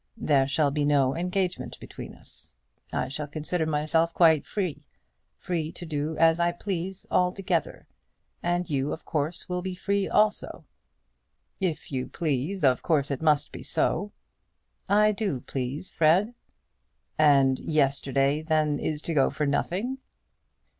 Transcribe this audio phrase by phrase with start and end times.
[0.17, 2.55] There shall be no engagement between us.
[2.91, 4.87] I shall consider myself quite free,
[5.37, 7.85] free to do as I please altogether;
[8.41, 10.65] and you, of course, will be free also."
[11.59, 14.11] "If you please, of course it must be so."
[14.89, 16.33] "I do please, Fred."
[17.19, 19.99] "And yesterday, then, is to go for nothing."